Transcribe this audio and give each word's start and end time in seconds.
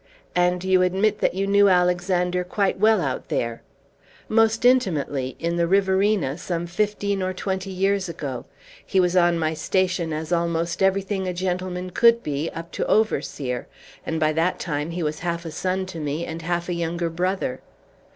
"And 0.35 0.63
you 0.63 0.81
admit 0.81 1.19
that 1.19 1.35
you 1.35 1.45
knew 1.45 1.69
Alexander 1.69 2.43
quite 2.43 2.79
well 2.79 3.01
out 3.01 3.29
there?" 3.29 3.61
"Most 4.27 4.65
intimately, 4.65 5.35
in 5.37 5.57
the 5.57 5.67
Riverina, 5.67 6.39
some 6.39 6.65
fifteen 6.65 7.21
or 7.21 7.33
twenty 7.33 7.69
years 7.69 8.09
ago; 8.09 8.45
he 8.83 8.99
was 8.99 9.15
on 9.15 9.37
my 9.37 9.53
station 9.53 10.11
as 10.11 10.31
almost 10.33 10.81
everything 10.81 11.27
a 11.27 11.35
gentleman 11.35 11.91
could 11.91 12.23
be, 12.23 12.49
up 12.49 12.71
to 12.71 12.87
overseer; 12.87 13.67
and 14.03 14.19
by 14.19 14.33
that 14.33 14.57
time 14.57 14.89
he 14.89 15.03
was 15.03 15.19
half 15.19 15.45
a 15.45 15.51
son 15.51 15.85
to 15.85 15.99
me, 15.99 16.25
and 16.25 16.41
half 16.41 16.67
a 16.67 16.73
younger 16.73 17.11
brother." 17.11 17.59